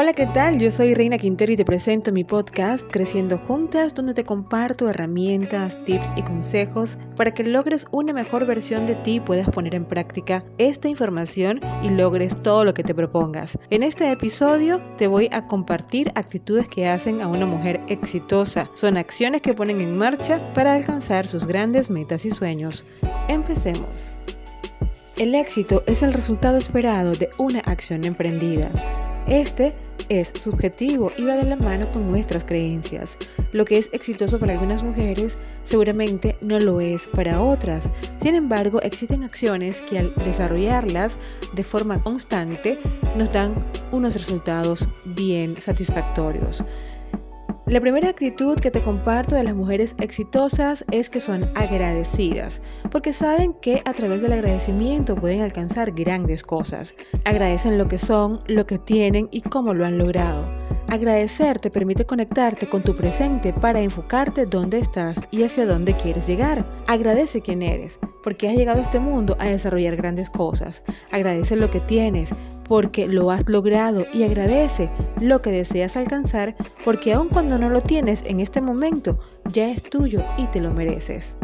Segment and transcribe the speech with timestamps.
[0.00, 0.60] Hola, ¿qué tal?
[0.60, 5.84] Yo soy Reina Quintero y te presento mi podcast Creciendo Juntas, donde te comparto herramientas,
[5.84, 9.84] tips y consejos para que logres una mejor versión de ti y puedas poner en
[9.84, 13.58] práctica esta información y logres todo lo que te propongas.
[13.70, 18.70] En este episodio te voy a compartir actitudes que hacen a una mujer exitosa.
[18.74, 22.84] Son acciones que ponen en marcha para alcanzar sus grandes metas y sueños.
[23.26, 24.18] Empecemos.
[25.16, 28.70] El éxito es el resultado esperado de una acción emprendida.
[29.26, 29.74] Este
[30.08, 33.16] es subjetivo y va de la mano con nuestras creencias.
[33.52, 37.88] Lo que es exitoso para algunas mujeres seguramente no lo es para otras.
[38.16, 41.18] Sin embargo, existen acciones que al desarrollarlas
[41.52, 42.78] de forma constante
[43.16, 43.54] nos dan
[43.92, 46.64] unos resultados bien satisfactorios.
[47.68, 53.12] La primera actitud que te comparto de las mujeres exitosas es que son agradecidas, porque
[53.12, 56.94] saben que a través del agradecimiento pueden alcanzar grandes cosas.
[57.26, 60.50] Agradecen lo que son, lo que tienen y cómo lo han logrado.
[60.88, 66.26] Agradecer te permite conectarte con tu presente para enfocarte dónde estás y hacia dónde quieres
[66.26, 66.66] llegar.
[66.86, 70.84] Agradece quién eres, porque has llegado a este mundo a desarrollar grandes cosas.
[71.10, 72.30] Agradece lo que tienes,
[72.68, 77.80] porque lo has logrado y agradece lo que deseas alcanzar, porque aun cuando no lo
[77.80, 79.18] tienes en este momento,
[79.52, 81.38] ya es tuyo y te lo mereces.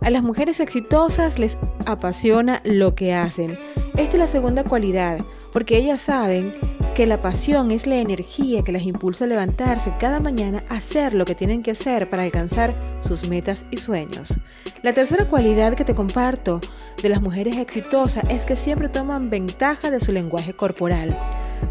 [0.00, 3.58] A las mujeres exitosas les apasiona lo que hacen.
[3.96, 5.20] Esta es la segunda cualidad,
[5.52, 6.52] porque ellas saben
[6.94, 11.12] que la pasión es la energía que las impulsa a levantarse cada mañana a hacer
[11.12, 14.38] lo que tienen que hacer para alcanzar sus metas y sueños.
[14.82, 16.60] La tercera cualidad que te comparto
[17.02, 21.18] de las mujeres exitosas es que siempre toman ventaja de su lenguaje corporal.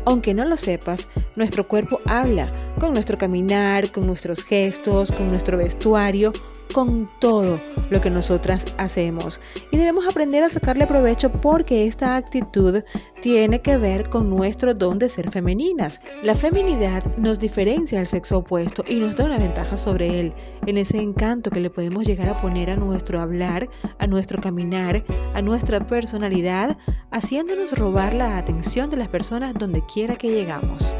[0.05, 1.07] Aunque no lo sepas,
[1.37, 6.33] nuestro cuerpo habla con nuestro caminar, con nuestros gestos, con nuestro vestuario,
[6.73, 9.39] con todo lo que nosotras hacemos.
[9.71, 12.83] Y debemos aprender a sacarle provecho porque esta actitud
[13.21, 16.01] tiene que ver con nuestro don de ser femeninas.
[16.23, 20.33] La feminidad nos diferencia al sexo opuesto y nos da una ventaja sobre él,
[20.65, 25.05] en ese encanto que le podemos llegar a poner a nuestro hablar, a nuestro caminar,
[25.33, 26.77] a nuestra personalidad,
[27.11, 30.95] haciéndonos robar la atención de las personas donde quiera que llegamos.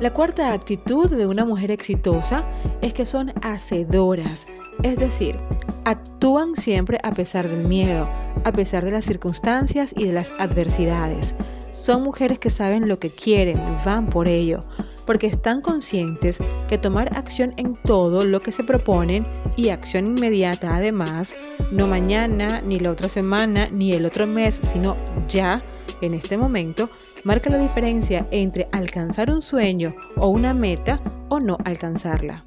[0.00, 2.44] La cuarta actitud de una mujer exitosa
[2.82, 4.46] es que son hacedoras,
[4.82, 5.36] es decir,
[5.84, 8.08] actúan siempre a pesar del miedo,
[8.44, 11.34] a pesar de las circunstancias y de las adversidades.
[11.70, 14.64] Son mujeres que saben lo que quieren, van por ello,
[15.06, 16.38] porque están conscientes
[16.68, 21.34] que tomar acción en todo lo que se proponen y acción inmediata además,
[21.72, 24.96] no mañana, ni la otra semana, ni el otro mes, sino
[25.26, 25.62] ya,
[26.00, 26.90] en este momento,
[27.24, 32.44] marca la diferencia entre alcanzar un sueño o una meta o no alcanzarla.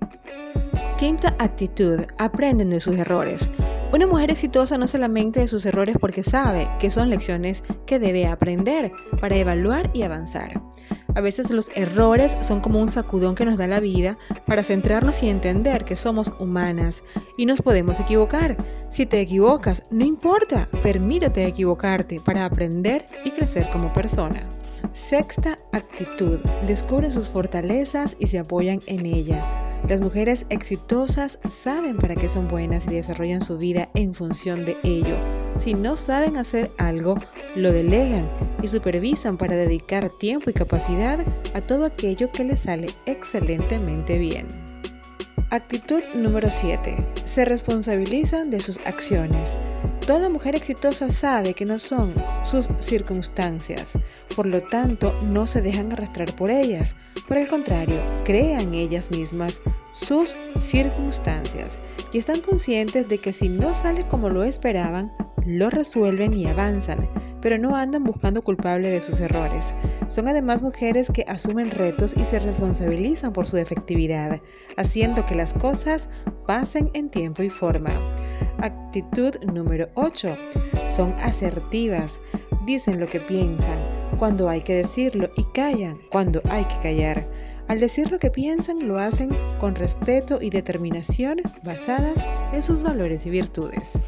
[1.02, 3.50] Quinta actitud, aprenden de sus errores.
[3.92, 8.28] Una mujer exitosa no solamente de sus errores porque sabe que son lecciones que debe
[8.28, 10.62] aprender para evaluar y avanzar.
[11.16, 15.24] A veces los errores son como un sacudón que nos da la vida para centrarnos
[15.24, 17.02] y entender que somos humanas
[17.36, 18.56] y nos podemos equivocar.
[18.88, 24.48] Si te equivocas, no importa, permítete equivocarte para aprender y crecer como persona.
[24.92, 29.61] Sexta actitud, descubren sus fortalezas y se apoyan en ella.
[29.90, 34.78] Las mujeres exitosas saben para qué son buenas y desarrollan su vida en función de
[34.84, 35.16] ello.
[35.60, 37.18] Si no saben hacer algo,
[37.56, 38.30] lo delegan
[38.62, 41.20] y supervisan para dedicar tiempo y capacidad
[41.54, 44.48] a todo aquello que les sale excelentemente bien.
[45.50, 46.96] Actitud número 7.
[47.26, 49.58] Se responsabilizan de sus acciones.
[50.12, 52.14] Toda mujer exitosa sabe que no son
[52.44, 53.98] sus circunstancias,
[54.36, 56.98] por lo tanto no se dejan arrastrar por ellas.
[57.30, 57.96] Por el contrario,
[58.26, 59.62] crean ellas mismas
[59.94, 61.80] sus circunstancias
[62.12, 65.14] y están conscientes de que si no sale como lo esperaban,
[65.46, 67.10] lo resuelven y avanzan,
[67.42, 69.74] pero no andan buscando culpable de sus errores.
[70.10, 74.42] Son además mujeres que asumen retos y se responsabilizan por su efectividad,
[74.76, 76.10] haciendo que las cosas
[76.46, 78.11] pasen en tiempo y forma.
[78.62, 80.38] Actitud número 8.
[80.88, 82.20] Son asertivas.
[82.66, 83.80] Dicen lo que piensan
[84.20, 87.28] cuando hay que decirlo y callan cuando hay que callar.
[87.68, 93.26] Al decir lo que piensan, lo hacen con respeto y determinación basadas en sus valores
[93.26, 94.04] y virtudes.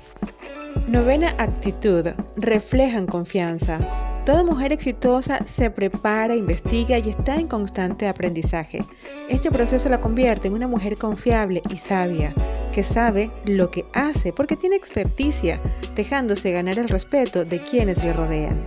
[0.88, 2.08] Novena actitud.
[2.36, 3.80] Reflejan confianza.
[4.24, 8.86] Toda mujer exitosa se prepara, investiga y está en constante aprendizaje.
[9.30, 12.36] Este proceso la convierte en una mujer confiable y sabia
[12.74, 15.62] que sabe lo que hace porque tiene experticia,
[15.96, 18.66] dejándose ganar el respeto de quienes le rodean.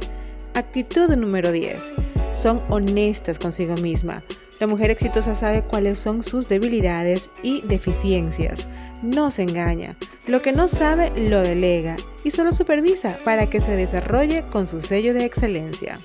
[0.54, 1.92] Actitud número 10.
[2.32, 4.24] Son honestas consigo misma.
[4.58, 8.66] La mujer exitosa sabe cuáles son sus debilidades y deficiencias.
[9.02, 9.98] No se engaña.
[10.26, 14.80] Lo que no sabe lo delega y solo supervisa para que se desarrolle con su
[14.80, 15.98] sello de excelencia.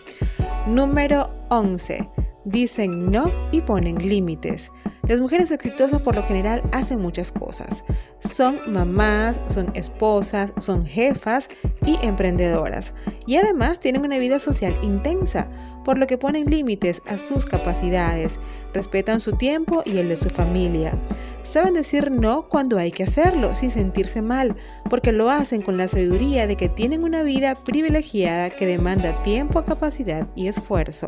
[0.67, 2.09] Número 11.
[2.43, 4.71] dicen no y ponen límites.
[5.11, 7.83] Las mujeres exitosas por lo general hacen muchas cosas.
[8.21, 11.49] Son mamás, son esposas, son jefas
[11.85, 12.93] y emprendedoras.
[13.31, 15.47] Y además tienen una vida social intensa,
[15.85, 18.41] por lo que ponen límites a sus capacidades,
[18.73, 20.99] respetan su tiempo y el de su familia.
[21.43, 24.57] Saben decir no cuando hay que hacerlo, sin sentirse mal,
[24.89, 29.63] porque lo hacen con la sabiduría de que tienen una vida privilegiada que demanda tiempo,
[29.63, 31.07] capacidad y esfuerzo.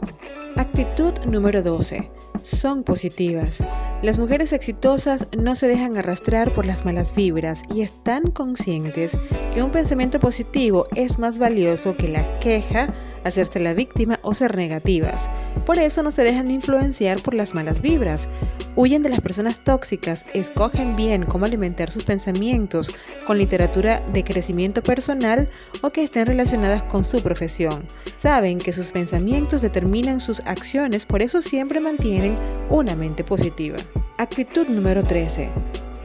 [0.55, 2.09] Actitud número 12
[2.41, 3.63] son positivas.
[4.01, 9.17] Las mujeres exitosas no se dejan arrastrar por las malas vibras y están conscientes
[9.53, 12.93] que un pensamiento positivo es más valioso que la queja,
[13.23, 15.29] hacerse la víctima o ser negativas.
[15.65, 18.27] Por eso no se dejan influenciar por las malas vibras.
[18.75, 22.91] Huyen de las personas tóxicas, escogen bien cómo alimentar sus pensamientos
[23.25, 25.49] con literatura de crecimiento personal
[25.81, 27.85] o que estén relacionadas con su profesión.
[28.15, 32.35] Saben que sus pensamientos determinan sus acciones, por eso siempre mantienen
[32.69, 33.77] una mente positiva.
[34.17, 35.49] Actitud número 13.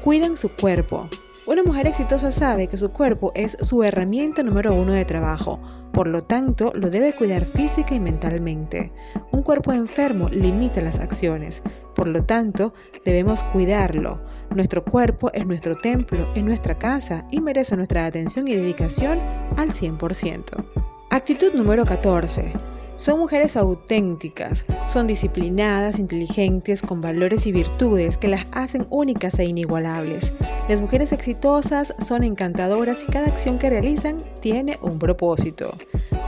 [0.02, 1.08] Cuidan su cuerpo.
[1.48, 5.58] Una mujer exitosa sabe que su cuerpo es su herramienta número uno de trabajo,
[5.94, 8.92] por lo tanto lo debe cuidar física y mentalmente.
[9.32, 11.62] Un cuerpo enfermo limita las acciones,
[11.94, 12.74] por lo tanto
[13.06, 14.20] debemos cuidarlo.
[14.54, 19.18] Nuestro cuerpo es nuestro templo, es nuestra casa y merece nuestra atención y dedicación
[19.56, 20.66] al 100%.
[21.08, 28.44] Actitud número 14 son mujeres auténticas, son disciplinadas, inteligentes, con valores y virtudes que las
[28.50, 30.32] hacen únicas e inigualables.
[30.68, 35.72] Las mujeres exitosas son encantadoras y cada acción que realizan tiene un propósito.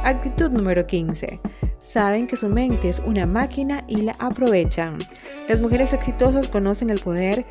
[0.04, 1.40] Actitud número 15.
[1.80, 4.98] Saben que su mente es una máquina y la aprovechan.
[5.48, 7.44] Las mujeres exitosas conocen el poder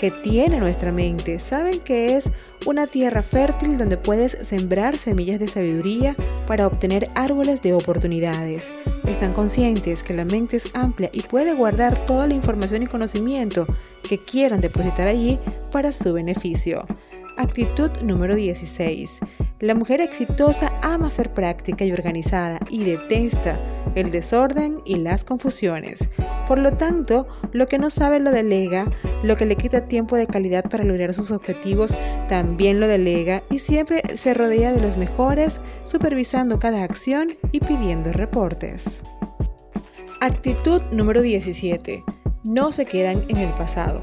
[0.00, 1.38] que tiene nuestra mente.
[1.38, 2.30] Saben que es
[2.64, 6.16] una tierra fértil donde puedes sembrar semillas de sabiduría
[6.46, 8.72] para obtener árboles de oportunidades.
[9.06, 13.66] Están conscientes que la mente es amplia y puede guardar toda la información y conocimiento
[14.08, 15.38] que quieran depositar allí
[15.70, 16.86] para su beneficio.
[17.36, 19.20] Actitud número 16.
[19.58, 23.60] La mujer exitosa ama ser práctica y organizada y detesta
[23.94, 26.08] el desorden y las confusiones.
[26.46, 28.90] Por lo tanto, lo que no sabe lo delega,
[29.22, 31.96] lo que le quita tiempo de calidad para lograr sus objetivos
[32.28, 38.12] también lo delega y siempre se rodea de los mejores, supervisando cada acción y pidiendo
[38.12, 39.02] reportes.
[40.20, 42.04] Actitud número 17.
[42.44, 44.00] No se quedan en el pasado.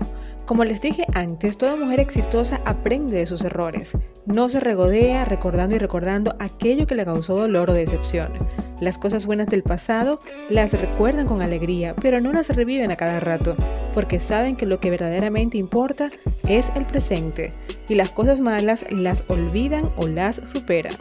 [0.48, 3.98] Como les dije antes, toda mujer exitosa aprende de sus errores.
[4.25, 8.30] No se regodea recordando y recordando aquello que le causó dolor o decepción.
[8.79, 10.19] Las cosas buenas del pasado
[10.50, 13.56] las recuerdan con alegría, pero no las reviven a cada rato,
[13.94, 16.12] porque saben que lo que verdaderamente importa
[16.47, 17.53] es el presente,
[17.89, 20.95] y las cosas malas las olvidan o las superan.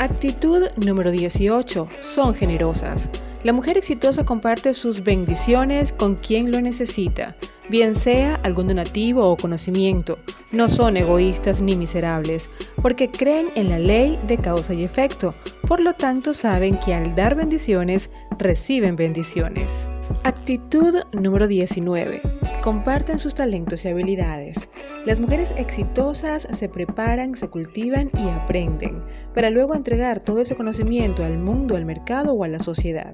[0.00, 1.88] Actitud número 18.
[2.00, 3.10] Son generosas.
[3.44, 7.36] La mujer exitosa comparte sus bendiciones con quien lo necesita
[7.68, 10.18] bien sea algún donativo o conocimiento.
[10.52, 12.48] No son egoístas ni miserables,
[12.80, 15.34] porque creen en la ley de causa y efecto.
[15.68, 19.90] Por lo tanto, saben que al dar bendiciones, reciben bendiciones.
[20.24, 22.22] Actitud número 19.
[22.62, 24.70] Comparten sus talentos y habilidades.
[25.04, 29.04] Las mujeres exitosas se preparan, se cultivan y aprenden,
[29.34, 33.12] para luego entregar todo ese conocimiento al mundo, al mercado o a la sociedad.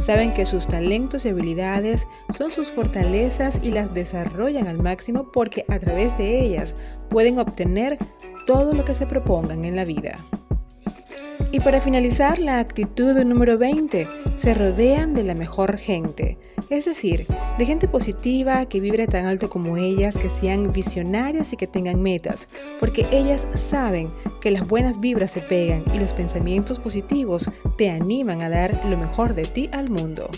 [0.00, 5.64] Saben que sus talentos y habilidades son sus fortalezas y las desarrollan al máximo porque
[5.68, 6.76] a través de ellas
[7.10, 7.98] pueden obtener
[8.46, 10.16] todo lo que se propongan en la vida.
[11.50, 16.36] Y para finalizar, la actitud número 20, se rodean de la mejor gente,
[16.68, 17.26] es decir,
[17.58, 22.02] de gente positiva que vibre tan alto como ellas, que sean visionarias y que tengan
[22.02, 24.10] metas, porque ellas saben
[24.42, 28.98] que las buenas vibras se pegan y los pensamientos positivos te animan a dar lo
[28.98, 30.28] mejor de ti al mundo.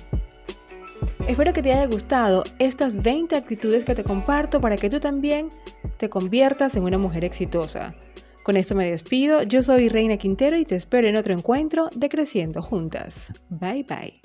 [1.26, 5.50] Espero que te haya gustado estas 20 actitudes que te comparto para que tú también
[5.96, 7.96] te conviertas en una mujer exitosa.
[8.42, 12.08] Con esto me despido, yo soy Reina Quintero y te espero en otro encuentro de
[12.08, 13.32] Creciendo Juntas.
[13.50, 14.20] Bye bye.